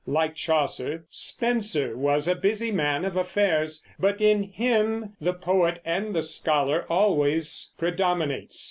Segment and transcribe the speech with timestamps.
[0.07, 6.15] Like Chaucer, Spenser was a busy man of affairs, but in him the poet and
[6.15, 8.59] the scholar always predominates.